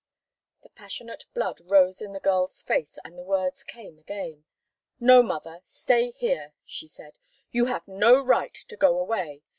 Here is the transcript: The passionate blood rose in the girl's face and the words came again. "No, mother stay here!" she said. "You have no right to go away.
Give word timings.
The 0.63 0.69
passionate 0.71 1.25
blood 1.31 1.59
rose 1.63 2.01
in 2.01 2.11
the 2.11 2.19
girl's 2.19 2.63
face 2.63 2.97
and 3.05 3.15
the 3.15 3.21
words 3.23 3.61
came 3.63 3.99
again. 3.99 4.45
"No, 4.99 5.21
mother 5.21 5.59
stay 5.61 6.09
here!" 6.09 6.55
she 6.65 6.87
said. 6.87 7.19
"You 7.51 7.65
have 7.65 7.87
no 7.87 8.19
right 8.25 8.55
to 8.67 8.75
go 8.75 8.97
away. 8.97 9.43